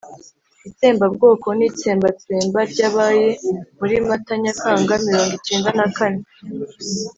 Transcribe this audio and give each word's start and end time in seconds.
itsembabwoko 0.69 1.47
n'itsembatsemba 1.57 2.59
ryabaye 2.71 3.27
muri 3.79 3.95
mata- 4.07 4.33
nyakanga 4.43 4.93
mirongo 5.05 5.31
icyenda 5.39 5.69
na 5.79 5.87
kane 5.97 6.23